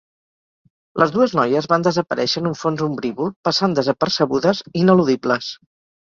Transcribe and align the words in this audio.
Les 1.01 1.11
dues 1.15 1.33
noies 1.39 1.67
van 1.73 1.83
desaparèixer 1.87 2.41
en 2.43 2.47
un 2.51 2.55
fons 2.61 2.81
ombrívol, 2.85 3.29
passant 3.49 3.75
desapercebudes, 3.81 4.63
ineludibles. 4.85 5.51